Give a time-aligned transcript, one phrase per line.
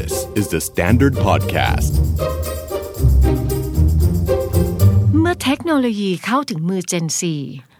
[0.00, 1.92] This is The Standard Podcast
[5.20, 7.20] เมื่อเทคโนโลยีเข้าถึงมือ Gen Z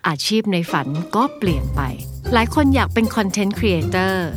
[0.09, 0.87] อาชีพในฝัน
[1.17, 1.81] ก็เปลี่ยนไป
[2.33, 4.29] หลายคนอยากเป็นคอนเทนต์ครีเอเตอร์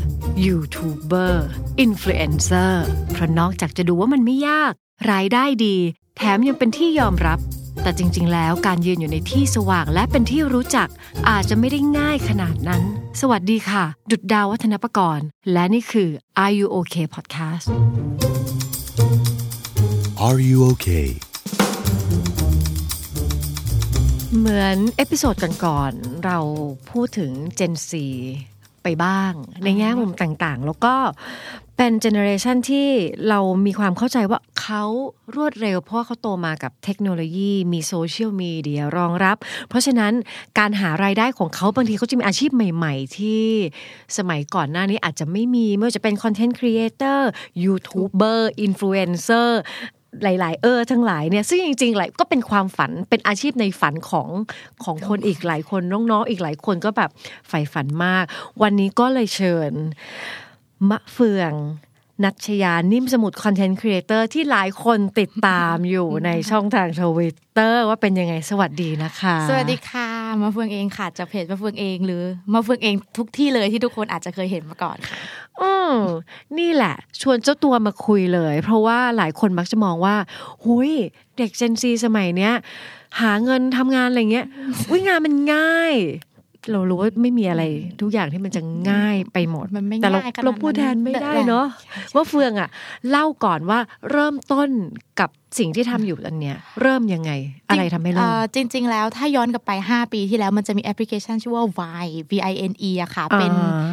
[0.45, 1.47] ยูทูบเบอร์
[1.79, 4.73] อินฟลูเอนเซอร์เพราะนอกจากจะดูว่ามันไม่ยาก
[5.11, 5.77] รายได้ดี
[6.17, 7.39] แถมยังเป็นที่ยอมรับ
[7.81, 10.87] แต่จริง ๆ แล้วการยืนอยู่ในที่สว่างและเป็นที่รู้จัก
[11.29, 12.81] อาจจะไม่ได้ง่ายขนาดนั้น
[13.21, 16.09] สวัสดีค่ะ ดุดดาววัฒนประกรณ์และนี่คือ
[16.43, 17.65] Are You Okay Podcast
[20.25, 21.07] Are you okay
[24.37, 26.39] เหมือน episode ก่อนๆเรา
[26.91, 27.91] พูดถึง Gen Z
[28.83, 29.31] ไปบ้าง
[29.63, 30.95] ในแง่มุมต่างๆ แล้วก็
[31.77, 32.87] เป็นเจเนอเรชันที่
[33.29, 34.83] เรามีความเข้าใจว่าเขา
[35.35, 39.37] รวดเร็ว เพราะว่าเขาโตมากับเทคโนโลยีมีโซเชียลมีเดียรองรับ
[39.69, 40.13] เพราะฉะนั้น
[40.59, 43.43] การหารายได้ของเขาบางทีเขาจะมีอาชีพใหม่ ๆ ที่
[44.17, 47.29] สมัยก่อนหน้านี้อาจจะไม่มีไม่ว่าจะเป็นคอนเทนต์ครีเอเตอร์
[47.63, 49.59] ยูทูบเบอร์อินฟลูเอนเซอร์
[50.23, 54.29] หลาย ๆ เออ ทั้งหลายเนี่ยซึ่งจริงๆหลายก็เป็นความฝันเป็นอาชีพในฝันของ
[54.83, 57.09] ของคนอีกหลายคนน้องๆอีกหลายคนก็แบบ
[57.49, 58.25] ใฝ่ฝันมาก
[58.61, 59.71] วันนี้ก็เลยเชิญ
[60.89, 61.53] มะเฟือง
[62.23, 70.09] นัชยานิ่มสมุดคอนเทนต์ครีเอเตอร์ที่หลายคนติดตามอยู่ในช่องทางทวิตเตอร์ว่าเป็นยังไงสวัสดีนะคะ สวัสดีค่ะ
[70.41, 72.21] มาเฟืองเองค่ะจากเพจมาเฟืองเองหรือ
[72.53, 75.17] มาเฟืองเองทุกที่เลยที่ทุกคนอาจจะเคยเห็นมาก่อนค่ะ
[75.61, 75.95] อืม
[76.59, 80.15] นี่แหละ ชวนเจ้าตัวมาคุยเลย เพราะว่าหลายคนมักจะมองว่า
[80.63, 80.91] หุย
[81.37, 82.53] เด็กเจนซีสมัยเนี้ย
[83.21, 84.47] หาเงินทำงานอะไรเงี้ย
[84.89, 85.93] อุ้ยงานมันง่าย
[86.71, 87.63] เรารู้ว่าไม่มีอะไร
[88.01, 92.69] ทุกอย่างที่มันจะง่ายไปหมดมันไม่แต่เราง่ายขนาดนั้นเราพูดแทนไม่ได้เนาะใช่ใช่ว่าเฟืองอะ
[93.09, 93.79] เล่าก่อนว่า
[94.11, 94.69] เริ่มต้น
[95.19, 97.31] กับสิ่งที่ทำอยู่ตอนเนี้ย เริ่มยังไง
[97.69, 103.87] อะไรทำให้เริ่มอ่อจริง ๆ แล้วถ้าย้อนกลับไป 5 ปีที่แล้วมันจะมีแอปพลิเคชันชื่อว่า Vine V I N E อะค่ะ เป็นอ่า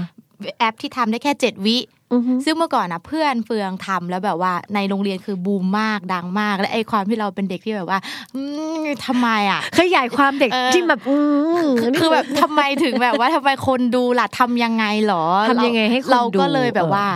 [0.58, 1.78] แอปที่ทำได้แค่ 7 วิ
[2.12, 7.98] อือฮึซึ่งเมื่อก่อนนะเพื่อนเฟืองทำแล้วแบบว่าในโรงเรียนคือบูมมากดังมาก และไอความที่เราเป็นเด็กที่แบบว่า
[8.34, 8.40] อื
[8.84, 11.16] มทำไมอะขยายความเด็กเออที่แบบอื
[11.58, 17.06] มคือคือแบบทำไมถึงแบบว่าทำไมคนดูล่ะทำยังไงหรอทำยังไงให้คนเราก็ดูเลยแบบเออว่า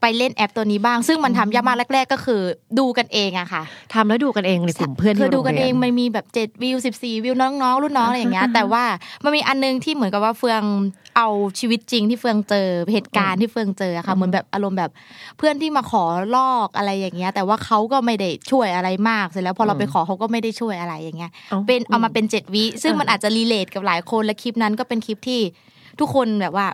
[0.00, 2.40] ไปเล่นแอปตัวนี้บ้าง ซึ่งมันทำยากมากแรก ๆ ก็คือ
[2.78, 3.62] ดูกันเองอะค่ะ
[3.94, 8.84] ทำแล้วดูกันเองในกลุ่มเพื่อนคืที่อดูกันเองโรรียมันมีแบบเจ็ดวิวสิบสี่วิวน้องๆรุ่นน้องอะไรอย่างเงี้ย แต่ว่า
[9.24, 10.62] มันมีอันนึงที่เหมือนกับว่าเฟือง
[11.16, 14.90] เอาชีวิตจริงที่เฟืองเจอเหตุการณ์ที่เฟืองเจออะค่ะเหมือนแบบอารมณ์แบบ
[15.38, 16.04] เพื่อนที่มาขอ
[16.36, 25.40] ลอกอะไรอย่างเงี้ย แต่ว่าเขาก็ไม่ได้ช่วยอะไรมากเสร็จแล้วพอเราไปขอเขาก็ไม่ได้ช่วยอะไรอย่างเงี้ยอาเป็นเอามาเป็นเจ็ดวิซึ่งเออมันอาจจะรีเลทกับหลายคนและคลิปนั้นก็เป็นคลิปที่
[26.00, 26.66] ทุกคนแบบว่า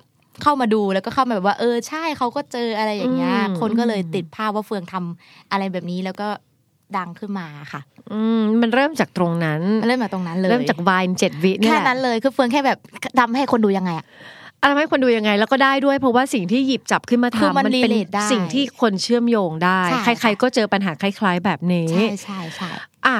[0.42, 6.28] เข้ามาดูแล้วก็เข้ามาแบบว่าเออใช่เขาก็เจออะไรอย่างเงี้ยคนก็เลยติดภาพว่าเฟืองทำอะไรแบบนี้แล้วก็
[6.96, 7.80] ดังขึ้นมาค่ะ
[8.12, 12.78] อืมมันเริ่มจากตรงนั้นมันเริ่มมาตรงนั้นเลยเริ่มจากวายเจ็ดวิเนี่ยแค่แหละนั้นเลยคือเฟืองแค่แบบ
[13.20, 14.06] ทำให้คนดูยังไงอะ
[14.60, 22.68] อะไรให้คนดูยังไงแล้วก็ได้ด้วย เพราะว่าสิ่งที่หยิบจับขึ้นมาคือทำมันเป็น relate ได้สิ่งที่คนเชื่อมโยงได้ใช่ใคร ๆ ก็เจอปัญหาคล้ายๆ แบบนี้ใช่ใช่ใช่
[23.06, 23.18] อะ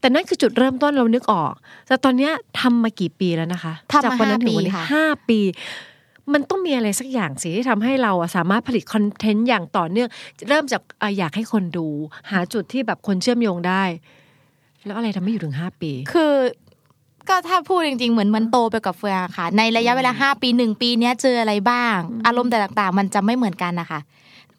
[0.00, 1.52] แต่นั่นคือจุดเริ่มต้นเรานึกออก
[1.88, 5.38] แต่ตอนเนี้ยทำมากี่ปีแล้วนะคะทำจากมาวันนั้ห้านถึปีงวันนี้ค่ะห้าปี
[6.32, 10.08] มันต้องมีอะไรสักอย่างสิที่ทำให้เราอะสามารถผลิตคอนเทนต์อย่างต่อเนื่อง
[10.48, 10.82] เริ่มจาก
[11.18, 11.86] อยากให้คนดู
[12.30, 13.82] หาจุดที่แบบคนเชื่อมโยงได้
[14.84, 16.34] แล้วอะไรทำให้อยู่ถึงห้าปี คือ
[17.28, 24.00] ก็ถ้าพูดจริงๆ เหมือนมันโตไปกับเฟืองค่ะ ในระยะเวลาห้าปีหนึ่งปีเนี้ยเจออะไรบ้าง อารมณ์แต่ต่างๆ มันจะไม่เหมือนกันนะคะ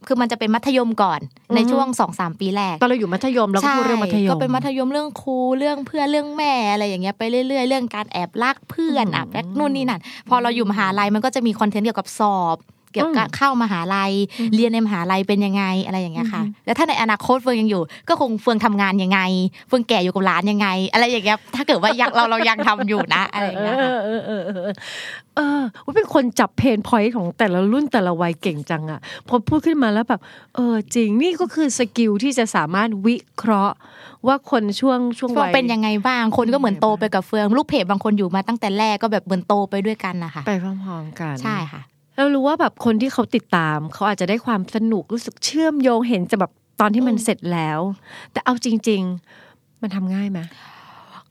[0.08, 1.20] คือมันจะเป็นมัธยมก่อน
[1.56, 12.58] ในช่วงสองสามปีแรกตอนเราอยู่มัธยมเราก็พูดเรื่องมัธยมก็เป็นมัธยมเรื่องครูเรื่องเพื่อนเรื่องแม่อะไรอย่างเงี้ยไปเรื่อยๆ เรื่องการแอบรักเพื่อนอืมอะแบกนู่นนี่นั่นพอเราอยู่มหาลัยมันก็จะมีคอนเทนต์เกี่ยวกับสอบ
[12.94, 14.12] เกี่ยวกับเข้ามหาลัย
[14.56, 19.20] เรียนในมหาลัยเป็นยังไงอะไรอย่างเงี้ยค่ะ แล้วถ้าในอนาคตเฟืองยังอยู่ ก็คงเฟืองทำงานยังไง
[19.68, 24.76] เฟืองแก่อยู่กับหลานยังไง อะไรอย่างเงี้ยถ้าเกิดว่ายังเราเรายังทำอยู่นะอะไรอย่างเงี้ยค่ะเออเออเออเออ
[25.36, 30.22] เออว่าเป็นคนจับ pain point ของแต่ละรุ่นแต่ละวัยเก่งจังอะพอพูดขึ้นมาแล้วแบบ
[30.56, 33.76] เออจริงนี่ก็คือสกิลที่จะสามารถวิเคราะห์
[34.28, 41.82] ว่าคนช่วงช่วงช่วงวัยเป็นยังไงบ้างคนก็เหมือนโตไปกับเฟือง ลูกเพจบางคนอยู่มาตั้งแต่แรกก็แบบเหมือนโตไปด้วยกันนะคะไปพร้อมๆกันใช่ค่ะ
[42.18, 47.80] เรารู้ว่าแบบคนที่เขาติดตาม เขาอาจจะได้ความสนุกรู้สึกเชื่อมโยงเห็นจะแบบตอนที่มันเสร็จแล้ว
[48.32, 49.02] แต่เอาจริง
[49.44, 50.40] ๆ มันทำง่ายไหม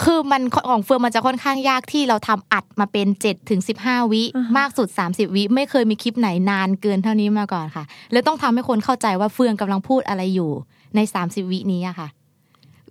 [0.05, 3.73] คือมันของเฟืองมันจะค่อนข้างยากที่เราทำอัดมาเป็น7จ็ถึงสิ
[4.13, 10.51] วิอ่าฮะมากสุด 30 วิไม่เคยมีคลิปไหนนานเกินเท่านี้มาก่อนค่ะ แล้วต้องทำให้คนเข้าใจว่าเฟืองกำลังพูดอะไรอยู่
[10.97, 12.09] ใน 30 วินี้อะค่ะ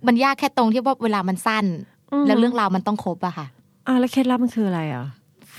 [0.06, 1.64] มันยากแค่ตรงที่ว่าเวลามันสั้น
[2.26, 3.46] แล้วเรื่องราวมันต้องครบอะค่ะ
[3.86, 5.15] อ่าแล้วเคล็ดลับมันคืออะไรอะเ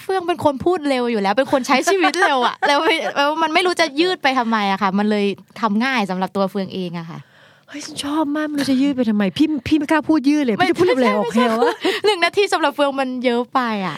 [0.08, 5.26] ฟื่องเป็นคนพูดเร็วอยู่แล้ว เป็นคนใช้ชีวิตเร็วอะแล้วไม่แล้วมันไม่รู้จะยืดไปทำไมอะค่ะ มันเลย
[5.62, 7.20] ทำง่ายสำหรับตัวเฟืองเองอะค่ะ
[7.70, 11.74] เฮ้ยฉันชอบมากไมันจะยืดไปทำไมพี่พี่ไม่กล้าพูดยืดเลยพี่จะพูดเร็วๆโอเควะ
[12.06, 13.98] หนึ่งนาทีสำหรับเฟืองมันเยอะไปอะ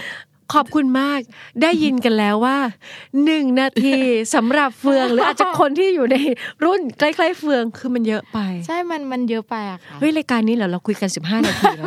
[0.54, 1.20] ขอบคุณมาก
[1.62, 2.58] ได้ยินกันแล้วว่า
[3.26, 3.96] หนึ่งนาที
[4.36, 6.16] สำหรับเฟืองหรืออาจจะคนที่อยู่ใน
[6.64, 11.86] รุ่นใกล้ๆเฟืองคือมันเยอะไป ใช่มันมันเยอะไปอะค่ะเฮ้ยรายการนี้เหรอเราคุยกัน15นาทีแล้ว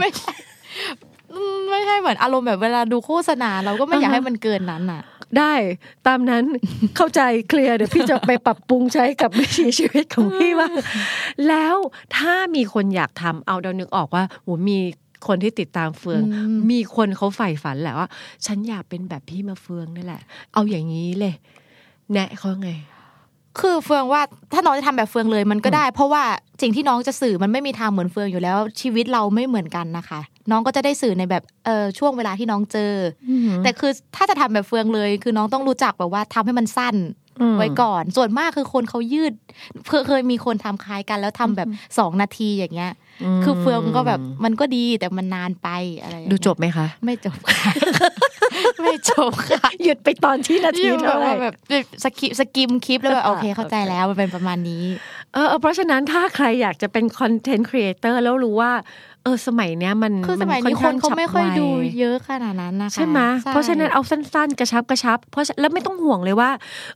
[1.33, 5.03] ไม่ใช่อืมไม่ใช่เหมือนอารมณ์แบบเวลาดูโฆษณา เราก็ไม่อยากอ่าฮะให้มันเกินนั้นอะ
[5.39, 5.53] ได้
[6.07, 6.45] ตามนั้น
[6.97, 10.69] เข้าใจเคลียร์เดี๋ยวพี่จะไปปรับปรุงใช้กับวิถีชีวิตของพี่ว่า
[11.49, 11.77] แล้ว
[12.17, 14.79] ถ้ามีคนอยากทำเอาเดานึกออกว่าโหมี
[15.27, 18.09] คนที่ติดตามเฟืองอืมมีคนเขาใฝ่ฝันแหละว่า
[18.47, 21.35] ฉันอยากเป็นแบบพี่มาเฟืองนี่แหละ เอาอย่างนี้เลย
[22.13, 22.71] แนะเขาไง
[23.61, 24.21] คือเฟืองว่า
[24.53, 26.25] ถ้าน้องจะทำแบบเฟืองเลยมันก็ได้ เพราะว่า
[26.63, 30.21] สิ่งที่น้องจะสื่อมันไม่มีทางเหมือนเฟืองอยู่แล้ว ชีวิตเราไม่เหมือนกันนะคะ
[30.51, 32.95] น้องก็จะได้สื่อในแบบเออช่วงเวลาที่น้องเจอ
[33.31, 33.33] อ
[33.63, 36.97] แต่คือถ้าจะทำแบบเฟืองเลย คือน้องต้องรู้จักแบบว่าทำให้มันสั้น
[37.41, 39.33] อืมไว้ก่อน ส่วนมากคือคนเขายืด
[39.89, 41.69] เคยเคยมีคนทำคล้ายกันแล้วทำแบบ
[41.99, 42.93] สองนาทีอย่างเงี้ย
[43.45, 45.69] คือเฟืองก็แบบมันก็ดีแต่มันนานไป
[46.01, 47.73] อะไรอย่างดูเงี้ยจบไหมคะ ไม่จบค่ะ
[48.83, 51.55] ไม่จบค่ะหยุดไปตอนที่นาทีที่แบเท่าบไหร่ว่าแบบ
[52.05, 54.85] สกิปสกิมคลิปแล้วแบบอ่าโอเคเข้าใจแล้วมันเป็นประมาณนี้
[55.35, 58.73] เออเออเพราะฉะนั้นถ้าใครอยากจะเป็นคอนเทนต์ครีเอเตอร์แล้วรู้ว่า
[59.25, 61.67] เออสมัยเนี้ยมันคือสมัยนี้อคนข้งเขาไม่ค่อยฉับวดู
[62.01, 63.19] เยอะขนาดนั้นนะคะใช่ไหม
[63.51, 66.51] เพราะฉะนั้นเอาสั้นๆ กระชับกระชับ เพราะฉะแล้วไม่ต้องห่วงเลยว่า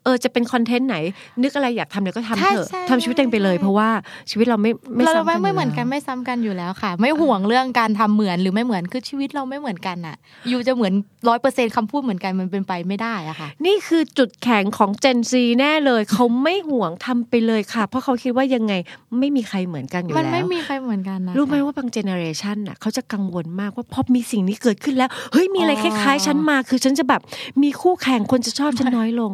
[0.04, 0.96] เออจะเป็นคอนเทนต์ไหน
[1.42, 3.88] นึกอะไรอยากทำเดี๋ยวก็ทำเถอะทำชีวิตตัวเองไปเลย เพราะว่า
[4.30, 10.16] ชีวิตเราไม่ไม่เราซ้ำไม่กันไม่เหมือนยู่กันแล้วไม่ซ้ำกันอยู่แล้วค่ะ ไม่ห่วงเรื่องการทำเหมือนหรือไม่เหมือนคือชีวิตเราไม่เหมือนกันอะ
[10.48, 10.92] อยู่จะเหมือน
[11.28, 18.72] ร้อยเปอร์เซ็นคำพูดเหมือนกันมันเป็นไปไม่ได้อะค่ะ นี่คือจุดแข็งของ Gen Z แน่เลยเขาไม่ห่วงทำไปเลยค่ะ เพราะเขาคิดว่ายังไง
[19.18, 27.20] ไม่มีใครเหมือนกันอยู่มันแล้วไม่มีใครเหมือนกันนะรู้ไหมว่าบางเจเนอเรชันน่ะเขาจะกังวลมากว่าพอมีสิ่งนี้เกิดขึ้นแล้ว เฮ้ยมีอะไรคล้ายๆฉันมา คือฉันจะแบบ
[27.62, 29.32] มีคู่แข่งคนจะชอบฉันน้อยลง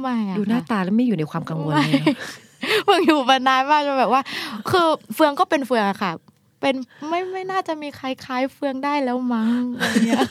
[0.00, 2.16] ไม่อะดูหน้าค่ะตาแล้วไม่อยู่ในความกังวลเลยเนอะ
[2.84, 4.22] เฟืองอยู่มานานมากจนแบบว่า
[4.70, 6.12] คือเฟืองก็เป็นเฟืองอะค่ะ
[6.64, 6.78] เป็น
[7.08, 10.22] ไม่ไม่น่าจะมีใครคล้ายเฟืองได้แล้วมั้งอะไรเงี้ย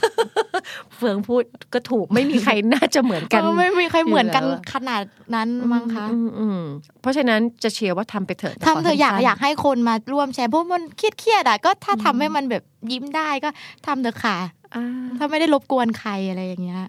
[0.95, 1.43] เฟืองพูด
[1.73, 5.03] ก็ถูกไม่มีใครน่าจะเหมือนกันเออไม่มีใครเหมือนกันอยู่แล้วขนาด
[5.35, 6.59] นั้นมั้งคะอืมอืม
[7.01, 13.49] เพราะฉะนั้นจะเชียร์ว่าทำไปเถอะแต่ทำเธอะอยากสั้นๆอยากให้คนมาร่วมแชร์เพราะมันเครียดเครียดๆอะก็ถ้าทำให้มันแบบยิ้มได้ก็
[13.85, 14.37] ทำเถอะค่ะ
[14.75, 14.85] อ่า
[15.17, 16.81] ถ้าไม่ได้รบกวนใครอะไรอย่างเงี้ย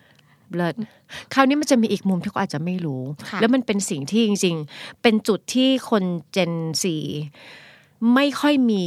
[0.57, 0.75] เลิศ
[1.35, 6.53] คราวนี้มันจะมีอีกมุมที่เขาอาจจะไม่รู้ค่ะแล้วมันเป็นสิ่งที่จริง ๆ เป็นจุดที่คนเจน
[6.83, 6.97] สี
[8.15, 8.85] ไม่ค่อยมี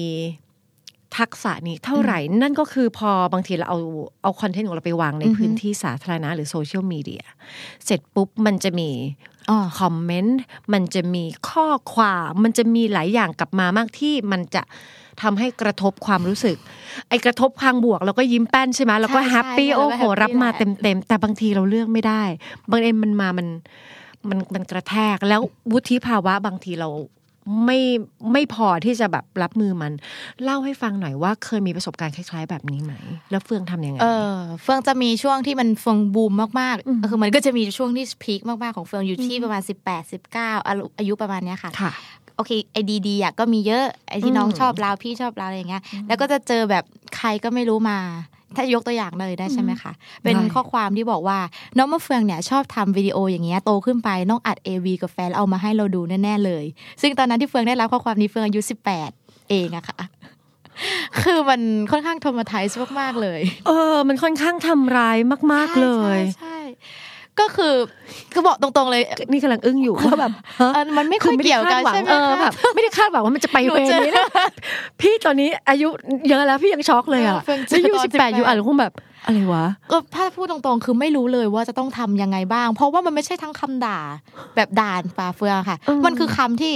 [1.17, 3.79] ทักษะนี้เท่าไหร่ นั่นก็คือพอบางทีเราเอา
[4.23, 7.23] เอาคอนเทนต์ของเราไปวางในอือฮึพื้นที่สาธารณะหรือโซเชียลมีเดีย
[7.85, 8.89] เสร็จปุ๊บมันจะมี
[9.49, 10.39] อ๋อคอมเมนต์
[10.73, 14.63] มันจะมีข้อความมันจะมีหลายอย่างกลับมามากที่มันจะ
[15.21, 16.57] ทำให้กระทบความรู้สึก
[17.09, 22.23] ไอ้กระทบทางบวกเราก็ยิ้มแป้นใช่ไหมเราก็ใช่แฮปปี้ใช่โอ้เราก็โห happy รับมาแหละเต็มเต็มๆแต่บางทีเราเลือกไม่ได้
[22.69, 23.47] บางเอ็นมันมามัน
[24.29, 26.89] มันมันกระแทกแล้ววุฒิภาวะบางทีเรา
[27.65, 27.79] ไม่
[28.33, 29.93] ไม่พอที่จะแบบรับมือมัน
[30.43, 32.93] เล่าให้ฟังหน่อยว่าเคยมีประสบการณ์คล้าย ๆ แบบนี้ไหม
[33.31, 41.91] แล้วเฟืองทำยังไงเออเฟืองจะมีช่วงที่มันเฟืองบูมมากอืมๆคือมันก็จะมีช่วงที่พีคมากๆของเฟืองอยู่ที่ประมาณ 18 19อายุอายุประมาณเนี้ยค่ะค่ะ
[42.35, 46.83] โอเคไอดีดีอะก็มีเยอะไอที่น้องอืมชอบเราพี่ชอบเราอะไรอย่างเงี้ยแล้วก็จะเจอแบบ
[47.17, 47.99] ใครก็ไม่รู้มา
[48.55, 49.91] ถ้ายกตัวอย่างเลยได้ใช่ไหมคะ
[50.23, 51.39] เป็นได้ข้อความที่บอกว่า
[51.77, 56.65] น้องมะเฟืองเนี่ยชอบทำวิดีโออย่างเงี้ยโตขึ้นไปน้องอัด AV กับแฟนแล้วเอามาให้เราดูแน่ๆเลย
[57.01, 58.61] ซึ่งตอนนั้นที่เฟืองได้รับข้อความนี้เฟืองอายุ
[59.05, 59.97] 18 เองอะค่ะ
[61.21, 61.61] คือมัน
[61.91, 65.17] ค่อนข้างทอมาไทส์มากๆเลย เออ มันค่อนข้างทำร้าย
[65.53, 66.56] มาก ๆเลย ใช่ใช่
[67.39, 67.73] ก็คือ
[68.33, 70.31] คือบอกตรงๆเลยนี่กำลังอึ้งอยู่ว่าแบบ
[70.61, 74.25] ฮะเออมันไม่ค่อยคือเกี่ยวกันไม่ได้คาดหวังใช่ไหมเออคะแบบไม่ได้คาดหวังว่ามันจะไปหนูเวรเจอนี้นะ
[75.01, 75.87] พี่ตอนนี้อายุ
[76.29, 78.93] เยอะแล้วพี่ยังช็อกเลยอะเออเพิ่งเจแล้วออายุตอนสิบแปด18อยู่อ่านคงแบบ
[79.25, 83.99] อะไรวะก็ถ้าพูดตรงๆ คือไม่รู้เลยว่าจะต้องทำยังไงบ้าง เพราะว่ามันไม่ใช่ทั้งคำด่า
[84.55, 86.75] แบบด่านป่าเฟืองค่ะอืมมันคือคำที่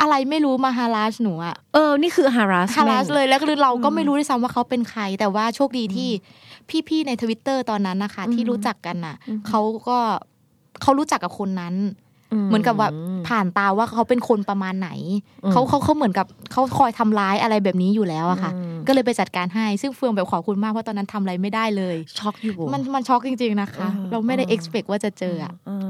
[0.00, 6.10] อะไรไม่รู้มาฮาราสหนูอะเออ นี่คือ harassment ฮาราสเลยแล้วคือเราก็ไม่รู้ด้วยซ้ำว่าเขาเป็นใคร แต่ว่าโชคดีที่
[6.88, 9.16] พี่ๆในทวิตเตอร์ตอนนั้นนะคะ ที่รู้จักกันน่ะ
[9.48, 9.98] เขาก็
[10.82, 11.74] เขารู้จักกับคนนั้น
[12.48, 12.88] เหมือนกับว่า
[13.28, 14.90] ผ่านตาว่าเขาเป็นคนประมาณไหน
[15.44, 25.88] อืมเขาเขาเขาเหมือนกับเขาคอยทำร้ายอะไรแบบนี้อยู่แล้วอะค่ะอืมก็เลยไปจัดการให้ซึ่งเฟืองแบบขอบคุณมากเพราะตอนนั้นทำอะไรไม่ได้เลย ช็อกอยู่มันมันช็อกจริง ๆนะคะเออเราไม่ได้เออ expect ว่าจะเจออะเออ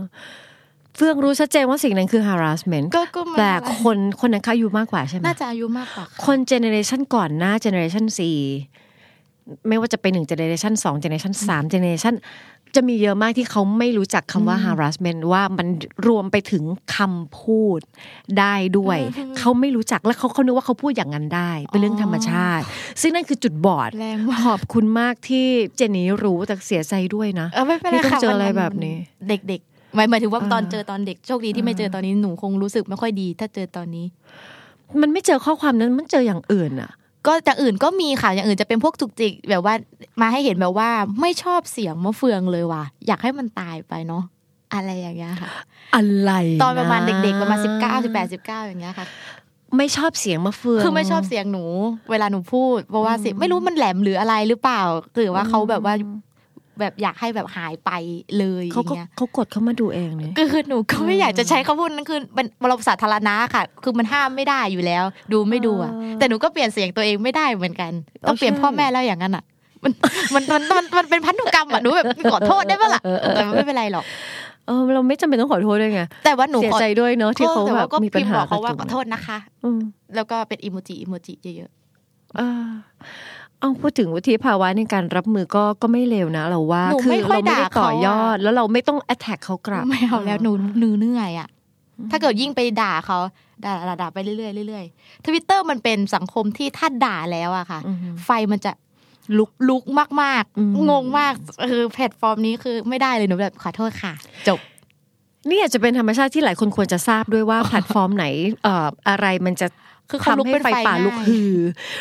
[0.96, 3.50] เฟื่องรู้ชัดเจนว่าสิ่งนั้นคือ harassment ก็ก็มันแต่
[3.82, 8.36] คนคนนั้นเขาอายุมากกว่าใช่ไหมน่าจะอายุมากกว่าค่ะคนเจเนเรชันก่อนหน้าเจเนเรชันสี่
[9.68, 12.14] ไม่ว่าจะเป็นหนึ่งเจเนเรชันสองเจเนเรชันสามเจเนเรชัน
[12.76, 15.66] จะมีเยอะมากที่เขาไม่รู้จักคำว่า harassment ว่ามัน
[16.06, 16.64] รวมไปถึง
[16.96, 17.80] คำพูด
[18.38, 18.98] ได้ด้วย
[19.38, 22.64] เขาไม่รู้จักแล้วเขาเขานึกว่าเขาพูดอย่างนั้นได้ เป็นเรื่องธรรมชาติ
[23.00, 28.96] ซึ่งนั่นคือจุดบอดแรงมากขอบคุณมากที่เจนนี้รู้แต่เสียใจด้วยนะเออไม่เป็นไรที่ต้องค่ะเจออะไรมัแบบนี้
[29.28, 34.06] เด็กๆหมายหมายถึงว่าอ่าตอนเจอตอนเด็กโชคดีที่ไม่เจอตอนนี้หนูคงรู้สึกไม่ค่อยดี ถ้าเจอตอนนี้
[35.00, 36.90] มันไม่เจอข้อความนั้นมันเจออย่างอื่นอะ
[37.26, 39.74] ก็อย่างอื่นก็มีค่ะอย่างอื่นจะเป็นพวกจุกจิกแบบว่า
[40.20, 44.22] มาให้เห็นแบบว่า ไม่ชอบเสียงมะเฟืองเลยว่ะ อยากให้มันตายไปเนาะ
[44.74, 45.50] อะไรอย่างเงี้ยค่ะ
[45.94, 49.06] อะไรตอนประมาณเด็กๆประมาณนสิบเก้าสิบแปดสิบเก้าอย่างเงี้ยค่ะ
[49.76, 51.64] ไม่ชอบเสียงมะเฟืองคือไม่ชอบเสียงหนู
[52.10, 54.82] เวลาหนูพูดเพราะว่าเสียงไม่รู้มันแหลมหรืออะไรหรือเปล่า
[55.16, 55.94] หรือว่าเขาแบบว่า
[56.80, 57.90] แบบอยากให้แบบหายไป
[58.38, 67.92] เลยอเขาย่างก็เงี้ยเขากดเข้ามาดูเองเนี่ยก็คือหนูก็ไม่อยากจะใช้คำพูดนั้นคือเป็นเราสาธารณะค่ะ คือมันห้ามไม่ได้อยู่แล้ว ดูไม่ดูอะอ่าแต่หนูก็เปลี่ยนเสียงตัวเองไม่ได้เหมือนกัน
[68.28, 69.44] ต้องเปลี่ยนใช่พ่อแม่แล้วอย่างนั้นอะ
[69.84, 69.92] มัน
[70.34, 74.04] มันมันมันมันเป็นพันธุกรรมอะหนูแบบขอโทษได้ปะล่ะเออเออเออแต่มันไม่เป็นไรหรอก
[74.66, 79.80] เออเราไม่จำเป็นต้องขอโทษด้วยไงแต่ว่าหนูเสียขอใจด้วยเนาะที่เขาแต่แบว่บก็มีปัญพิมพ์หาบอกเขาว่ากับขอจุ๋มโทษนะคะอืม
[80.16, 81.70] แล้วก็เป็นอิโมจิอิโมจิเยอะ
[82.36, 82.66] เออ
[83.60, 91.48] เอาพูดถึงวุฒิภาวะในการรับมือก็ก็ไม่เลวนะเราว่าหนูคืไม่ค่อยเราไม่ได้ด่าเขาต่อยอดอะแล้วเราไม่ต้อง attack เขากลับๆไม่เอาแล้วหนูหนูเหนื่อยอะ
[92.10, 93.18] ถ้าเกิดยิ่งไปด่าเขา
[93.64, 98.72] ด่าด่าด่าไปเรื่อยๆเรื่อยๆทวิตเตอร์มันเป็นสังคมที่ถ้าด่าแล้วอะค่ะอืมไฟมันจะ
[99.38, 99.82] ลุกลุก
[100.22, 101.34] มากอืมๆงงมาก
[101.70, 104.12] คือแพลตฟอร์มนี้คือไม่ได้เลยหนูแบบขอโทษค่ะ
[104.48, 104.58] จบ
[105.48, 108.26] นี่อาจจะเป็นธรรมชาติที่หลายคนควรจะทราบด้วยว่าแพลตฟอร์มไหน
[108.62, 109.66] เอ่ออะไรมันจะ
[110.10, 111.54] คือเขาลุกทำให้เป็นไฟไฟป่าง่ายลุกฮือ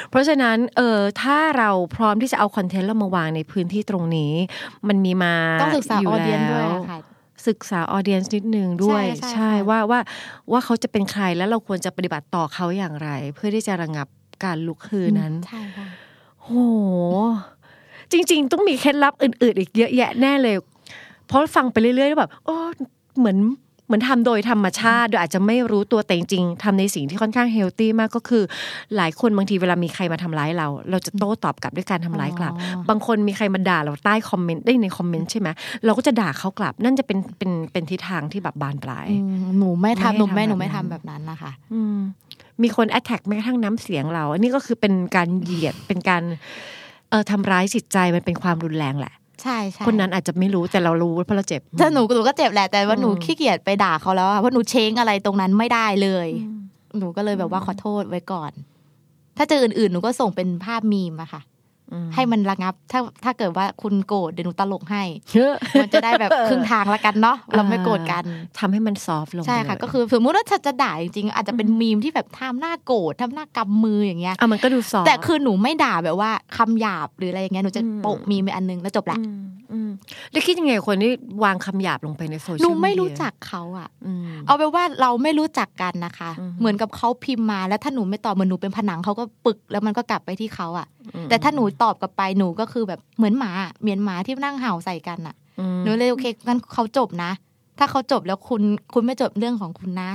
[0.09, 4.33] เพราะฉะนั้นเออถ้าเราพร้อมที่จะเอาคอนเทนต์เรามาวางในพื้นที่ตรงนี้
[4.87, 6.99] มันมีมาต้องศึกษายู่ออเดียนแล้ด้วยอะค่ะ
[7.47, 9.99] ศึกษาออเดียนนิดนึงด้วย ใช่ใช่ค่ะว่าว่า
[10.51, 14.07] ว่าเขาจะเป็นใครแล้วเราควรจะปฏิบัติต่อเขาอย่างไร เพื่อที่จะระงับ
[14.43, 15.87] การลุกฮือนั้นใช่ค่ะ
[16.43, 16.49] โห
[18.11, 20.55] จริง ๆ ต้องมีเคล็ดลับอื่น ๆ อีกเยอะแยะแน่เลย
[21.27, 22.55] เพราะฟังไปเรื่อยๆแล้วแบบโอ้
[23.17, 23.37] เหมือน
[23.89, 28.43] เหมือนทำโดยธรรมชาติ โดยอาจจะไม่รู้ตัวแต่จริงๆทำในสิ่งที่ค่อนข้างเฮลตี้มากก็คือ
[28.95, 35.49] หลายคนบางทีเวลามีใครมาทำร้ายเรา เราจะโต้ตอบกลับด้วยการทำร้ายกลับอ๋อบางคนมีใครมาด่าเราใต้คอมเมนต์ได้ในคอมเมนต์ใช่ไหม
[35.85, 41.97] เราก็จะด่าเขากลับ นั่นจะเป็นเป็นเป็นทิศทางที่แบบบานปลายอืมหนูไม่ไม่ให้ทำหนูไม่ทำหนูไม่แบบนั้นทำแบบนั้นนะคะอืม
[42.61, 46.23] มีคนแอ t แทกแม้กระทั่งน้ำเสียงเรา อันนี้ก็คือเป็นการเหยียดเป็นการ
[47.09, 56.27] เออทำร้ายจิตใจมันเป็นความรุนแรงแหละ ใช่ใช่คนนั้นอาจจะไม่รู้แต่เรารู้เพราะเราเจ็บถ้าหนูหนูก็เจ็บแหละแต่ว่าหนูอืมขี้เกียจไปด่าเขาแล้วอะเพราะหนูเช้งอะไรตรงนั้นไม่ได้เลย
[56.97, 58.51] หนูก็เลยแบบว่าขอโทษไว้ก่อน
[59.37, 61.58] ถ้าเจออื่นๆหนูก็ส่งเป็นภาพมีมอะค่ะอืม
[62.13, 65.03] ให้มันระงับ ถ้าถ้าเกิดว่าคุณโกรธเดี๋ยวหนูตลกให้
[65.33, 68.23] เยอะมันจะได้แบบครึ่งทางละกันเนาะเราไม่โกรธกัน
[68.59, 79.39] ทำให้มันซอฟต์ลงใช่ค่ะไปเลยก็คือสมมติว่าถ้าจะด่าจริงๆอาจจะเป็นมีมที่แบบทำหน้าโกรธทำหน้ากำมืออย่างเงี้ยอะมันก็ดูซอฟต์แต่คือหนูไม่ด่าแบบว่าคำหยาบหรืออะไรอย่างเงี้ยหนูจะอืมโปะมีมไปอันนึงแล้วจบละอืม
[79.73, 79.89] อืม
[80.31, 81.11] แล้วคิดยังไงกับคนที่
[81.43, 97.31] วางคำหยาบลงไปในโซเชียลหนูไม่มีเดียรู้จักเขาอะอืมเอาไปนว่าเราไม่รู้จักกันนะคะอืมเหมือนกับเขาพิมพ์มาแล้วถ้าหนูไม่ตอบเหมือนหนูเป็นผนังเขาก็ปึกแล้วมันก็กลับไปที่เขาอะอืมแต่ถ้าหนูตอบกลับไปหนูก็คือแบบเหมือนหมาเหมือนหมาที่นั่งเห่าใส่กันอะอืมหนูเลยโอเคงั้นเขาจบนะ
[97.77, 98.61] ถ้าเขาจบแล้วคุณ
[98.93, 100.11] คุณไม่จบเรื่องของคุณนะ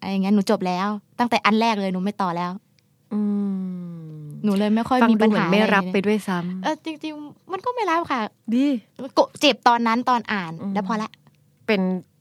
[0.00, 2.50] อะไรอย่างเงี้ยหนูจบแล้ว ตั้งแต่อันแรกเลยหนูไม่ต่อแล้ว
[3.12, 3.20] อื
[4.02, 4.12] ม
[4.44, 8.20] หนูเลยไม่ค่อยฟังมีดูปัญเหมือหานไม่อะรับเลยไปด้วยซ้ำเออจริง ๆ มันก็ไม่รับค่ะ
[8.54, 8.66] ดี
[9.14, 11.10] โกะเจ็บตอนนั้นตอนอ่านอืมแล้วพอละ
[11.66, 11.80] เป็น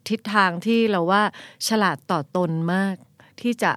[0.09, 1.21] ทิศทางที่เราว่า
[1.67, 2.95] ฉลาดต่อตนมาก
[3.41, 3.71] ที่จะ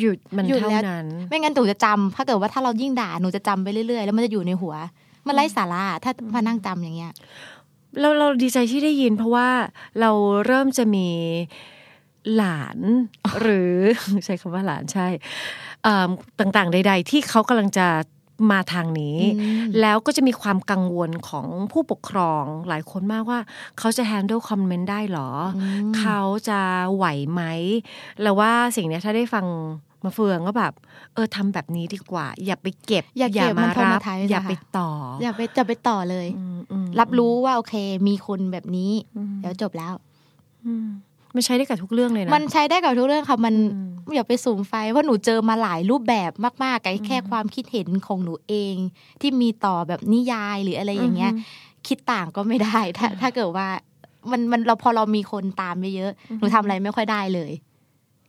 [0.00, 4.74] หยุดมันหยุดเท่าแล้วนั้น ไม่งั้นหนูจะจำถ้าเกิดว่าถ้าเรายิ่งด่าหนูจะจำไปเรื่อยๆ แล้วมันจะอยู่ในหัว
[5.26, 7.12] มันไร้สาระถ้ามานั่งจำอย่างเงี้ย
[8.00, 9.48] เราเราดีใจที่ได้ยินเพราะว่า
[10.00, 10.10] เรา
[10.46, 11.08] เริ่มจะมี
[12.36, 12.78] หลาน
[13.40, 13.72] หรือ
[14.24, 15.06] ใช้คำว่าหลานใช่
[15.82, 17.86] เอิ่มต่างๆ ใด ๆ ที่เขากำลังจะ
[18.50, 23.40] มาทางนี้อืมแล้วก็จะมีความกังวลของผู้ปกครองหลายคนมากว่า
[23.78, 25.58] เขาจะ handle comment ได้หรออ
[25.90, 26.60] มเขาจะ
[26.94, 27.42] ไหวไหม
[28.22, 29.46] แล้วว่าสิ่งเนี้ยถ้าได้ฟัง
[30.04, 30.72] มาเฟืองก็แบบ
[31.14, 34.90] เออทำแบบนี้ดีกว่า อย่าไปเก็บ อย่าเก็บมามันรับ traumatize อย่าอะค่ะไปต่อ
[35.22, 37.74] อย่าไปจะไปต่อเลยอืมอืมรับรู้ว่าโอเค
[38.08, 39.94] มีคนแบบนี้อืมเดี๋ยวจบแล้ว
[40.66, 40.74] อื
[41.32, 46.30] มมันใช้ได้กับทุกเรื่องเลยนะมันใช้ได้กับทุกเรื่องค่ะมันอืมอย่าไปสุมไฟเพราะหนูเจอมาหลายรูปแบบ
[46.64, 48.74] มากๆกับแค่ความคิดเห็นของหนูเอง
[49.20, 51.32] ที่มีต่อแบบนิยายหรืออะไรอย่างเงี้ย
[51.86, 53.68] คิดต่างก็ไม่ได้ ถ้า ถ้าเกิดว่า
[54.30, 57.52] มันมันเราพอเรามีคนตามเยอะๆหนูทำอะไรไม่ค่อยได้เลย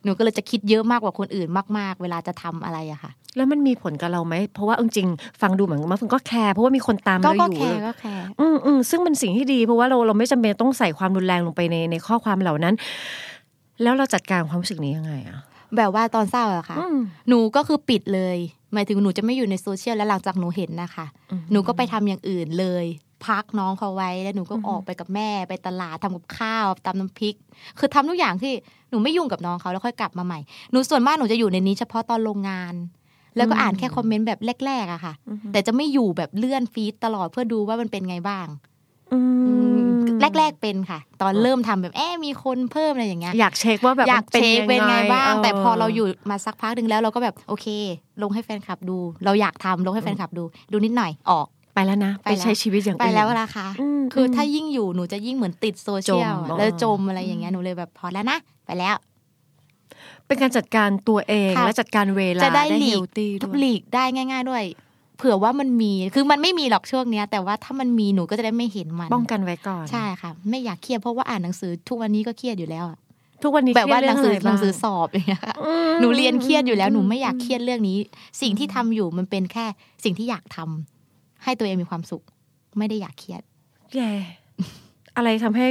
[0.03, 12.75] หนูก็เลยจะคิดเยอะมากกว่าคนอื่นมาก ๆ เวลาจะทำอะไรอะค่ะ แล้วมันมีผลกับเราไหม เพราะว่าเอาจริงๆฟังดูเหมือนกับมาฟังก็แคร์เพราะว่ามีคนตามก็เราก็อยู่แคร์ก็แคร์อืมอืมซึ่งเป็นสิ่งที่ดี เพราะว่าเราเราไม่จำเป็นต้องใส่ความรุนแรงลงไปในในข้อความเหล่านั้น
[13.81, 15.39] แล้วเราจัดการความรู้สึกนี้ยังไงอะ
[15.77, 16.97] แบบว่าตอนเศร้าอะค่ะอืม
[17.29, 18.37] หนูก็คือปิดเลย
[18.73, 22.85] หมายถึงหนูจะไม่อยู่ในโซเชียลแล้วหลังจากหนูเห็นนะคะอืมหนูก็ไปทำอย่างอื่นเลย
[23.25, 27.35] พักน้องเขาไว้แล้วหนูก็อืมออกไปกับแม่ไปตลาดทำกับข้าวตำน้ำพริก
[27.79, 28.53] คือทำทุกอย่างที่
[28.89, 30.39] หนูไม่ยุ่งกับน้องเขาแล้วค่อยกลับมาใหม่
[30.71, 32.73] หนูส่วนมากหนูจะอยู่ในนี้เฉพาะตอนลงงาน
[33.37, 38.47] แล้วก็อ่านแค่คอมเมนต์แบบแรกๆอะค่ะอืมแต่จะไม่อยู่แบบเลื่อนฟีดตลอดเพื่อดูว่ามันเป็นไงบ้าง
[39.13, 39.19] อื
[39.75, 39.87] ม
[40.37, 47.67] แรก ๆ เป็นค่ะ ตอนเริ่มทำแบบเอ๊ะมีคนเพิ่มอะไรอย่างเงี้ยอยากเช็คว่าแบบอยากมันเช็คเป็นไงบ้าง แต่พอเราออยู่มาสักพักหนึ่งแล้วเราก็แบบโอเค
[48.21, 58.95] ลงให้แฟนคลับดู เราอยากทำลงให้แฟนคลับดู ดูนิดหน่อยออกไปแล้วนะ ไปไปแล้วใช้ชีวิตอย่างไปอื่นแล้วนะคะอืมคืออมถ้ายิ่งอยู่หนูจะยิ่งเหมือนติดโซเชียลจมอะแล้วจมอะไรอย่างเงี้ยหนูเลยแบบพอแล้วนะ ไปแล้ว
[60.33, 64.63] เป็นการจัดการตัวเองค่ะและจัดการเวลาจะได้หเฮลีลกตี้ด้วยหลีกได้ง่าย ๆ ด้วย
[65.17, 72.99] เผื่อว่ามันมีคือมันไม่มีหรอกช่วงเนี้ย แต่ว่าถ้ามันมีหนูก็จะได้ไม่เห็นมันป้องกันไว้ก่อนใช่ค่ะ ไม่อยากเครียดเพราะว่าอ่านหนังสือทุกวันนี้ก็เครียดอยู่แล้วอะ
[73.43, 77.97] ทุกวันนี้แบบว่าเครีหยนัดงสือเรื่ะไรหนังสือบ้าสอบอย่างเงี้ยค่ะอืมหนูเรียนเครียดอยู่แล้วหนูไม่อยากเครียดเรื่องนี้
[78.41, 79.65] สิ่งที่ทำอยู่มันเป็นแค่
[80.03, 82.23] สิ่งที่อยากทำให้ตัวเองมีความสุข
[82.77, 83.41] ไม่ได้อยากเครียด
[83.95, 84.11] แย่
[85.15, 85.67] อะไรทำให้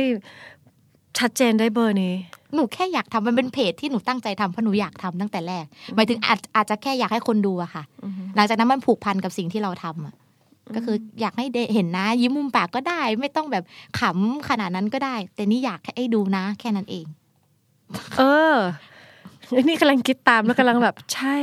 [1.18, 2.14] ชัดเจนได้เบอร์นี้
[2.54, 5.64] หนูแค่อยากทำมันเป็นเพจที่หนูตั้งใจทำเพราะหนูอยากทำตั้งแต่แรก
[5.96, 7.82] หมายถึงอาจอาจจะแค่อยากให้คนดูอะค่ะ
[8.36, 10.14] หลังจากนั้นมันผูกพันกับสิ่งที่เราทำอะ
[10.74, 13.64] ก็คืออยากให้ได้เห็นนะ ยิ้มมุมปากก็ได้ ไม่ต้องแบบ
[14.00, 17.06] ขำขนาดนั้นก็ได้ แต่นี่อยากให้ดูนะ แค่นั้นเอง
[18.18, 18.22] เอ
[18.54, 18.56] อ
[19.62, 21.36] นี่กำลังคิดตามแล้วกำลังแบบใช่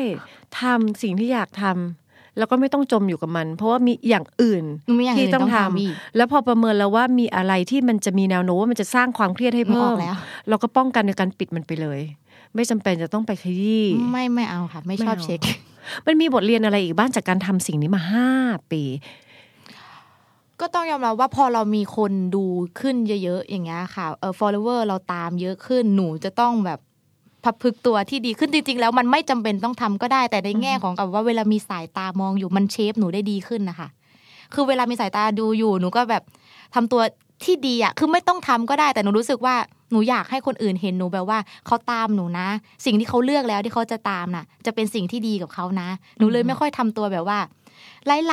[0.59, 1.98] ทำสิ่งที่อยากทำ
[2.37, 10.15] แล้วก็ไม่ต้องจมอยู่กับมัน เพราะว่ามีอย่างอื่นหนูไม่อย่างที่อื่นต้องต้องทำทำอีกแล้วพอประเมินแล้วว่ามีอะไรที่มันจะมีแนวโน้มว่ามันจะสร้างความเครียดให้นึกอเพิ่อมกแล้ว
[10.49, 11.99] เราก็ป้องกันในการปิดมันไปเลย
[12.55, 15.39] ไม่จำเป็นจะต้องไปขยี้ไม่ไม่เอาค่ะ ไม่ชอบไม่เอาเช็ค
[16.05, 18.29] มันมีบทเรียนอะไรอีกบ้างจากการทำสิ่งนี้มาห้า
[18.71, 18.83] ปี
[20.61, 22.45] ก็ต้องยอมรับว่าพอเรามีคนดู
[22.79, 26.79] ขึ้นเยอะๆอย่างเงี้ยค่ะเออ follower เราตามเยอะขึ้นหนูจะต้องแบบ
[27.43, 33.87] พับพึกตัวที่ดีขึ้นจริง ๆ แล้วมันไม่จำเป็นต้องทำก็ได้ แต่ในแง่ของกับว่าเวลามีสายตามองอยู่มันเชฟหนูได้ดีขึ้นนะคะ
[34.53, 36.23] คือเวลามีสายตาดูอยู่หนูก็แบบ
[36.75, 37.01] ทำตัว
[37.43, 39.55] ที่ดีอะคือไม่ต้องทำก็ได้แต่หนูรู้สึกว่า
[39.91, 42.47] หนูอยากให้คนอื่นเห็นหนูแบบว่าเขาตามหนูนะ
[42.85, 47.39] สิ่งที่เขาเลือกแล้วที่เขาจะตามน่ะ จะเป็นสิ่งที่ดีกับเขานะ หนูเลยไม่ค่อยทำตัวแบบว่า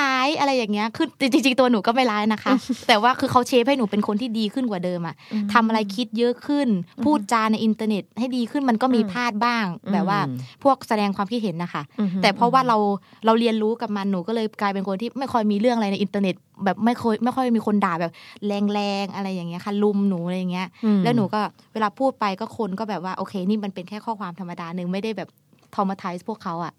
[0.01, 2.53] ร้ายๆอะไรอย่างเงี้ยคือจริงๆตัวหนูก็ไม่ร้ายนะคะ
[2.89, 5.15] แต่ว่าคือเขา shape ให้หนูเป็นคนที่ดีขึ้นกว่าเดิมอะ
[5.53, 6.69] ทำอะไรคิดเยอะขึ้น
[7.05, 10.19] พูดจาในอินเทอร์เน็ตให้ดีขึ้นมันก็มีพลาดบ้าง แบบว่า
[10.63, 11.83] พวกแสดงความคิดเห็นนะคะ
[12.23, 12.77] แต่เพราะว่าเรา
[13.25, 16.35] เราเรียนรู้กับมันหนูก็เลยกลายเป็นคนที่ไม่ค่อยมีเรื่องอะไรในอินเทอร์เน็ต
[16.65, 18.13] แบบไม่ค่อยไม่ค่อยมีคนด่าแบบ
[18.47, 21.41] แรงๆอะไรอย่างเงี้ยค่ะลุมหนูอะไรอย่างเงี้ยอืมแล้วหนูก็
[21.73, 25.29] เวลาพูดไปก็คนก็แบบว่าโอเค นี่มันเป็นแค่ข้อความธรรมดาหนึ่งไม่ได้แบบ
[25.75, 26.73] ทอม a ไทส์พวกเขาอะ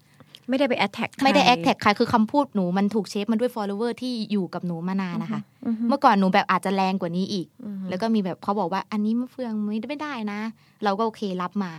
[0.48, 5.40] ไม่ได้ไป attack ไม่ได้ attack ใครคือคำพูดหนูมันถูก shape มันด้วย follower ที่อยู่กับหนูมานานนะคะ
[5.88, 7.46] เมื่อก่อนหนูแบบอาจจะแรงกว่านี้อีก
[7.88, 10.40] แล้วก็มีแบบเขาบอกว่าอันนี้มะเฟืองไม่ได้ไม่ได้นะ
[10.84, 11.72] เราก็โอเครับมา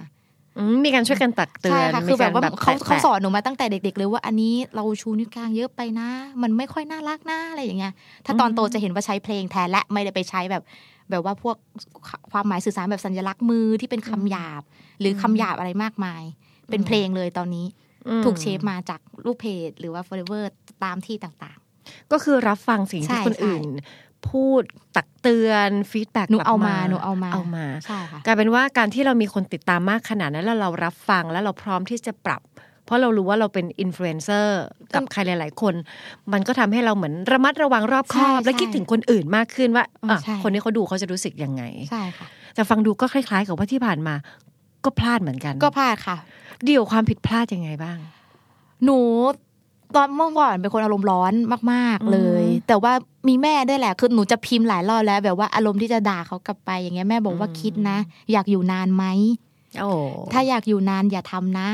[0.85, 6.09] มีการช่วยกันตักเตือนใช่ค่ะคือแบบว่ามีกรเขาแตะเขาสอนหนูมาตั้งแต่เด็ก ๆ เลยว่าอันนี้เราชูนิ้วกลางเยอะไปนะ
[6.41, 7.93] มันไม่ค่อยน่ารักนะอะไรอย่างเงี้ย
[8.25, 10.63] ถ้าตอนโตจะเห็นว่าใช้เพลงแทนและไม่ได้ไปใช้แบบ
[11.09, 11.55] แบบว่าพวก
[12.31, 14.61] ความหมายสื่อสารแบบสัญลักษณ์มือที่เป็นคำหยาบ
[14.99, 16.23] หรือคำหยาบอะไรมากมาย
[16.69, 17.88] เป็นเพลงเลยตอนนี้อืม
[18.25, 20.43] ถูก shape มาจากลูกเพจ หรือว่า follower
[20.83, 21.59] ตามที่ต่าง
[22.11, 23.63] ก็คือรับฟังสิ่งใช่ที่คนใช่อื่น
[24.29, 24.61] พูด
[24.95, 32.41] ตักเตือน feedback ๆหนูเอามาหนูเอามาเอามาใช่ค่ะกลายเป็นว่าการที่เรามีคนติดตามมากขนาดนั้นแล้วเรารับฟังแล้วเราพร้อมที่จะปรับ
[32.85, 34.61] เพราะเรารู้ว่าเราเป็นอินฟลูเอนเซอร์
[34.95, 35.73] กับใครหลาย ๆ คน
[36.33, 44.15] มันก็ทำให้เราเหมือนระมัดระวังรอบคอบใช่และคิดถึงคนอื่นมากขึ้นว่าอ๋ออะใช่คนนี้เขาดูเขาจะรู้สึกยังไงใช่ค่ะแต่ฟังดูก็คล้าย ๆ กับว่าที่ผ่านมา
[44.85, 46.17] ก็พลาดเหมือนกัน ก็พลาดค่ะ
[46.65, 47.97] เดี่ยวความผิดพลาดยังไงบ้าง
[48.85, 48.99] หนู
[49.95, 51.33] ตอนเมื่อก่อนเป็นคนอารมณ์ร้อน
[51.71, 52.93] มาก ๆเลยอืมแต่ว่า
[53.27, 57.97] มีแม่ได้วยแหละคือหนูจะพิมพ์หลายรอบแล้ว แบบว่าอารมณ์ที่จะด่าเขากลับไปอย่างเงี้ยแม่บอกว่าอืมคิดนะ
[58.31, 59.05] อยากอยู่นานไหม
[59.79, 59.89] โอ้
[60.33, 61.67] ถ้าอยากอยู่นานอย่าทำนะ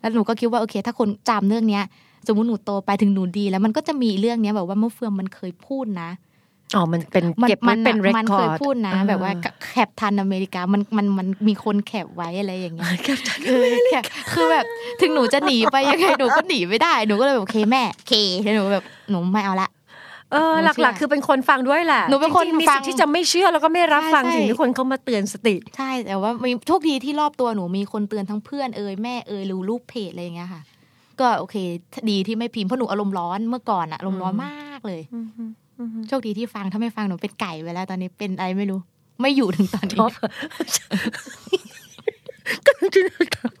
[0.00, 1.84] แล้วหนูก็คิดว่าโอเค ถ้าคนจำเรื่องเนี้ย
[2.26, 6.10] สมมติหนูโตไปถึงหนูดี แล้วมันก็จะมีเรื่องเนี้ยแบบว่าเมื่อเฟืองมันเคยพูดนะ
[6.74, 9.32] อ๋อ มันเป็นมัเก็บไว้เป็นเรคมันคอเคยร์ดพูดนะ แบบว่า
[9.70, 14.00] แคปทันอเมริกา มันมันมันมีคนแคปไว้อะไรอย่างเงี้ยเก็บทันเออแค่
[14.32, 14.64] คือแบบ
[15.00, 19.70] ถึงหนูจะหนีไปยังไงหนูก็หนีไม่ได้ หนูก็เลยแบบโอเคแม่โอเคแล้วหนูแบบหนูไม่เอาละ
[20.32, 30.62] เออหนูเชื่อหลักๆ คือเป็นคนฟังด้วยแหละหนูเป็นคนจริงๆมีฟัสิงทธิ์ที่จะไม่เชื่อแล้วก็ไม่รับฟังใช่สิ่งที่คนเขามาเตือนสติ ใช่แต่ว่ามีโชคดีที่รอบตัวหนูมีคนเตือนทั้งเพื่อนเอ่ยแม่เอ่ยหรือลูกเพจอะไรอย่างเงี้ยค่ะ
[31.20, 31.56] ก็โอเค
[32.10, 35.00] ดีที่ไม่พิมพ์เพราะหนูอารมณ์ร้อนเมื่อก่อนอะอารมณ์ร้อนมากเลย
[36.08, 38.80] โชคดีที่ฟังถ้าไม่ฟังหนูเป็นไก่ไปแล้ว ตอนนี้เป็นอะไรไม่รู้
[39.20, 39.98] ไม่อยู่ถึงตอนนี้
[42.66, 43.02] ก็จะ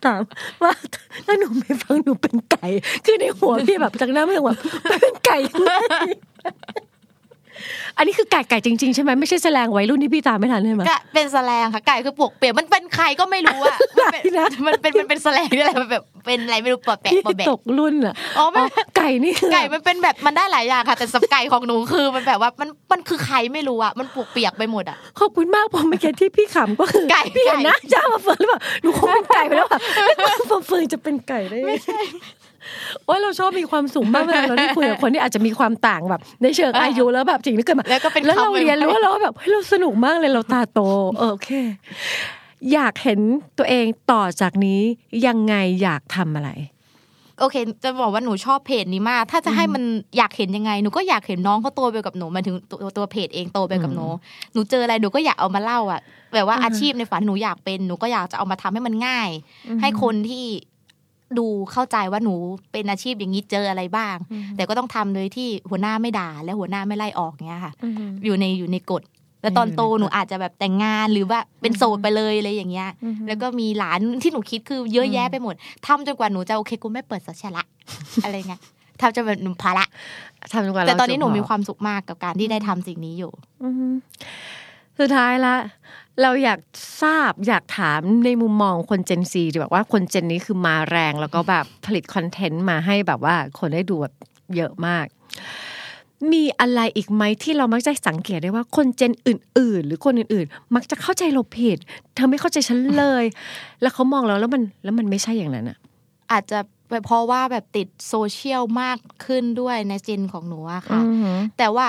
[0.04, 0.22] ถาม
[0.62, 0.72] ว่า
[1.26, 2.66] ถ้าหนูไม่ฟังหนูเป็นไก่
[3.04, 4.52] คือในหัวพี่แบบจากหน้าไม่หัว
[5.00, 5.72] เป็นไก่ยังไง
[7.98, 18.62] อันนี้คือไก่ไก่จริงๆใช่ไหมไม่ใช่แสลงวัยรุ่นที่พี่ตามไม่ทันใช่ไหมก็เป็นแสลงค่ะไก่คือปวกเปียกมันเป็นใครก็ไม่รู้อะมันเป็นนะมันเป็นมันเป็นแสลงนี่แหละมันแบบเป็นอะไรไม่รู้ปอแปะพี่ปอแบะตกรุ่นอะอ๋อไม่
[18.96, 29.80] ไก่นี่คือไก่มันเป็นแบบมันได้หลายอย่างค่ะ แต่สับไก่ของหนูคือมันแบบว่ามันมันคือใครไม่รู้อะมันปวกเปียกไปหมดอะขอบคุณมากเพอเมื่อกี้ที่พี่ขำก็คือไก่พี่เห็นไก่นะจ้ามาเฟิร์นหรือเปล่าหนูคงเป็นไก่ไปแล้วแบบ
[30.50, 32.00] พอเฟืองจะเป็นไก่ได้ไม่ใช่
[33.04, 40.80] โอ้ยเราชอบมีความสุขมากเวลาเราได้คุยกับคนที่อาจจะมีความต่างแบบ ในเชิงอายุแล้วแบบสิ่งที่เกิดมาแล้วก็เป็นแล้วเราคำใหม่ๆเรียนรู้ว่าเราแบบเฮ้ยเราสนุกมากเลยเราตาโต
[41.18, 41.50] เออโอเค
[42.72, 43.20] อยากเห็น
[43.58, 44.80] ตัวเองต่อจากนี้
[45.26, 46.50] ยังไงอยากทำอะไร
[47.38, 49.82] โอเค จะบอกว่าหนูชอบเพจนี้มาก ถ้าจะให้มัน
[50.16, 54.06] อยากเห็นยังไง หนูก็อยากเห็นน้องเขาโตไปกับหนูหมายถึงตัวตัวเพจเองโตไปกับหนู
[54.52, 56.00] หนูเจออะไรหนูก็อยากเอามาเล่าอะ
[56.34, 59.28] แบบว่าอ่าฮะอาชีพในฝันหนูอยากเป็น หนูก็อยากจะเอามาทำให้มันง่าย
[59.80, 60.44] ให้คนที่
[61.38, 62.34] ดูเข้าใจว่าหนู
[62.72, 64.16] เป็นอาชีพอย่างนี้เจออะไรบ้าง
[64.56, 67.72] แต่ก็ต้องทำโดยที่หัวหน้าไม่ด่า และหัวหน้าไม่ไล่ออกเงี้ยค่ะ
[68.24, 69.02] อยู่ในอยู่ในกฎ
[69.42, 72.88] แล้วตอนโตอยู่ในกฎหนูอาจจะแบบแต่งงานหรือว่าเป็นโสดไปเลยอะไรอย่างเงี้ย
[73.28, 75.54] แล้วก็มีหลานที่หนูคิดคือเยอะแยะไปหมด
[75.86, 77.62] ทำจนกว่าหนูจะโอเคกูไม่เปิดสัชละ
[78.24, 78.60] อะไรเงี้ย
[79.00, 79.86] ทำจนแบบหนูพาละ
[80.52, 83.32] ทำจนกว่าแต่เราตอนนี้หนูจะพมีความสุขมากกับการที่ได้ทำสิ่งนี้อยู่
[83.64, 83.86] อือฮึ
[84.98, 85.54] สุดท้ายละ
[86.22, 86.58] เราอยาก
[87.02, 94.14] ทราบอยากถามในมุมมองคนเจนซีดีแบบว่าคนเจนนี้คือมาแรง แล้วก็แบบผลิตคอนเทนต์มาให้แบบว่าคนได้ดูแบบ
[94.56, 95.06] เยอะมาก
[96.32, 101.78] มีอะไรอีกไหมที่เรามักจะสังเกตได้ว่าคนเจนอื่น ๆ หรือคนอื่น ๆ มักจะเข้าใจเราผิด
[102.14, 103.24] เธอไม่เข้าใจฉันเลย
[103.80, 105.78] แล้วเขามองเราแล้วมันแล้วมันไม่ใช่อย่างนั้นอะ
[106.32, 106.58] อาจจะ
[107.06, 111.88] เพราะว่าแบบติดโซเชียลมากขึ้นด้วยในเจนของหนูอะค่ะอือฮึแต่ว่า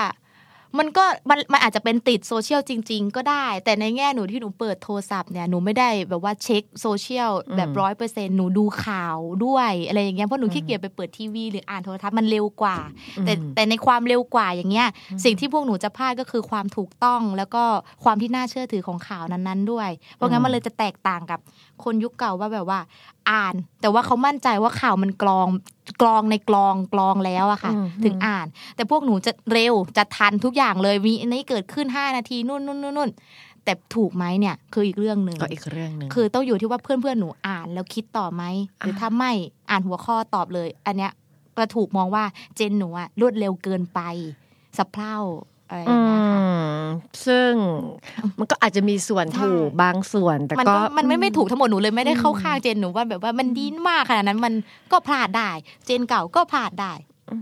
[0.78, 12.76] มันก็มันมันอาจจะเป็นติดโซเชียลจริง ๆ ก็ได้ แต่ในแง่หนูที่หนูเปิดโทรศัพท์เนี่ยหนูไม่ได้แบบว่าเช็คโซเชียลแบบร้อยเปอร์เซ็นหนูดูข่าวด้วยอะไรอย่างเงี้ยเพราะหนูขี้เกียจไปเปิดทีวีหรืออ่านโทรทัศน์มันเร็วกว่า
[13.26, 14.88] แต่แต่ในความเร็วกว่าอย่างเงี้ย
[15.24, 17.64] สิ่งที่พวกหนูจะพลาดก็คือความถูกต้องแล้วก็
[18.04, 21.40] ความที่น่าเชื่อถือของข่าวนั้นๆด้วย เพราะงั้นมันเลยจะแตกต่างกับ
[21.84, 22.80] คนยุคเก่าว่าแบบว่า
[23.30, 25.48] อ่าน แต่ว่าเขามั่นใจว่าข่าวมันกรอง
[26.00, 33.10] กรองในกรองกรองแล้วอะค่ะอืมถึงอ่าน แต่พวกหนูจะเร็วจะทันทุกอย่างเลยมีอันนี้เกิดขึ้น 5 นาทีนู่นนู่นนู่นนู่น
[33.64, 38.42] แต่ถูกไหมเนี่ยคืออีกเรื่องหนึ่งก็อีกเรื่องหนึ่งคือต้องอยู่ที่ว่าเพื่อนเพื่อนๆหนูอ่านแล้วคิดต่อไหม
[38.78, 39.32] หรือถ้าไม่
[39.70, 41.12] อ่านหัวข้อตอบเลย อันเนี้ย
[41.58, 42.24] ก็ถูกมองว่า
[42.56, 44.00] เจนหนูอะรวดเร็วเกินไป
[44.78, 45.16] สะเพร่า
[45.68, 46.44] อะไรอย่างเงี้ยค่ะอื
[46.78, 46.84] ม
[47.26, 47.50] ซึ่ง
[48.38, 54.54] มันก็อาจจะมีส่วนใช่ถูกบางส่วน แต่มันก็ก็มันไม่ไม่ถูกทั้งหมดหนูเลยไม่ได้เข้าข้างเจนหนูว่าแบบว่ามันดีมากขนาดนั้นมัน
[54.92, 55.50] ก็พลาดได้
[55.86, 56.92] เจนเก่าก็พลาดได้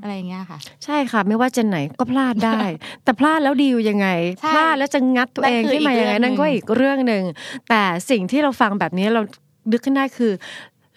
[0.03, 2.61] อะไรอย่างเงี้ยค่ะ ใช่ค่ะ ไม่ว่าจะไหนก็พลาดได้
[3.05, 4.09] แต่พลาดแล้วดีอยู่ยังไง
[4.41, 7.23] ใช่พลาดแล้วจะงัดตัวนั่เอนงคือขึ้นมาอีกยังไงเรื่องนั่นก็หนึ่งอีกเรื่องหนึ่ง
[7.69, 9.23] แต่สิ่งที่เราฟังแบบนี้เรา
[9.73, 10.33] ดึกขึ้นได้คือ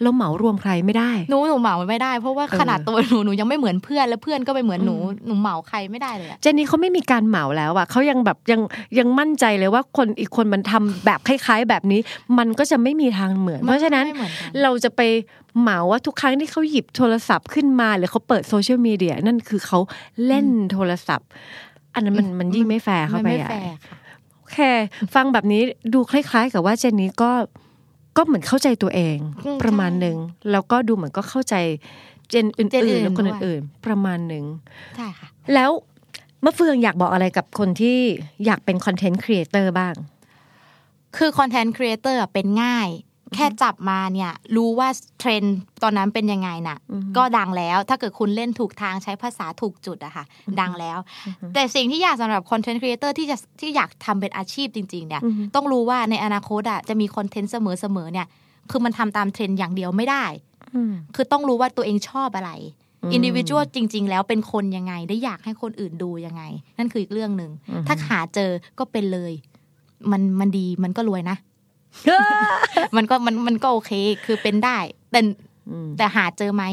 [0.02, 8.60] เราเหมารวมใครไม่ได้หนูหนูเหมาไม่ได้ เพราะว่าเออขนาดตัวหนูหนูยังไม่เหมือนเพื่อนแล้วเพื่อนก็ไปเหมือนหนูหนูเหมาใครไม่ได้เลยอะเจนนี้เขาไม่มีการเหมาแล้วอะเขายังแบบยัง
[8.98, 12.00] ยังมั่นใจเลยว่าคนอีกคนมันทำแบบคล้าย ๆ แบบนี้
[12.38, 15.00] มันก็จะไม่มีทางเหมือน เพราะฉะนั้นไม่เหมือนกันเราจะไป
[15.60, 19.78] เหมาว่าทุกครั้งที่เขาหยิบโทรศัพท์ขึ้นมาหรือเขาเปิดโซเชียลมีเดียนั่นคือเขา
[20.26, 21.28] เล่นโทรศัพท์
[21.94, 23.98] อันนั้นมันมันยิ่งไม่แฟร์เข้าไปมันไม่ใหญ่แฟร์ค่ะ
[24.40, 24.58] โอเค
[25.14, 25.62] ฟังแบบนี้
[25.94, 27.30] ดูคล้าย ๆ กับว่าเจนนี้ก็
[28.16, 30.16] ก็เหมือนเข้าใจตัวเองอืมประมาณหนึ่ง
[30.50, 31.54] แล้วก็ดูเหมือนก็เข้าใจ
[32.30, 34.44] เจนอื่เจนอื่นๆนแล้วคนด้วยอื่นๆประมาณหนึ่ง
[34.96, 35.70] ใช่ค่ะแล้ว
[36.44, 37.98] มะเฟืองอยากบอกอะไรกับคนที่
[38.46, 39.94] อยากเป็น content creator บ้าง
[41.16, 42.88] คือ content creator เป็นง่าย
[43.34, 46.78] แค่จับมาเนี่ย รู้ว่าเทรนด์ตอนนั้นเป็นยังไงน่ะ
[47.16, 50.24] ก็ดังแล้วถ้าเกิดคุณเล่นถูกทางใช้ภาษาถูกจุดอะค่ะ
[50.60, 50.98] ดังแล้ว
[51.54, 58.26] แต่สิ่งที่อยากสำหรับ content creator ที่จะที่อยากทำเป็นอาชีพจริง ๆ เนี่ยอือฮึต้องรู้ว่าในอนาคตอะจะมี content เสมอๆเนี่ย
[58.70, 60.24] คือมันทำตามเทรนด์อย่างเดียวไม่ได้
[61.14, 62.50] คือต้องรู้ว่าตัวเองชอบอะไร
[63.12, 66.42] อินดิวิ a l จริง ๆ แล้วเป็นคนยังไง ได้อยากให้คนอื่นดูยังไง
[66.78, 67.50] นั่นคืออีกเรื่องหนึ่ง
[67.86, 69.32] ถ้าหาเจอก็เป็นเลย
[70.10, 71.36] มันมันดีมันก็รวยนะ
[72.96, 73.92] มันก็มันมันก็โอเค
[74.24, 74.78] คือเป็นได้
[75.12, 75.20] แต่
[75.70, 76.64] อืมแต่หาเจอไหม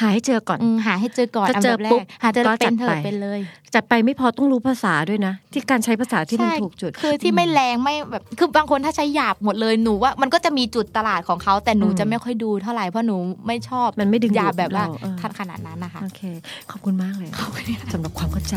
[0.00, 3.40] หาให้เจอก่อนอืมหาให้เจอก่อนถ้าเจอดับแรปุ๊บกหาเจอก็เป็จันดเถไปอะเป็นเลย
[3.74, 13.16] จัดไปไม่พอต้องรู้ภาษาด้วยนะ ที่การใช้ภาษาที่มันใช่ถูกจุด คือที่ไม่แรงไม่แบบคือบางคนถ้าใช้หยาบหมดเลยหนูว่ามันก็จะมีจุดตลาดของเขาแต่หนูอืมจะไม่ค่อยดูเท่าไหร่เพราะหนู
[13.46, 16.20] ไม่ชอบมันไม่ดึงหยาบดูดแบบว่าเราเออทันขนาดนั้นนะคะโอเค
[16.70, 17.30] ขอบคุณมากเลย
[17.92, 18.56] สำหรับความเข้าใจ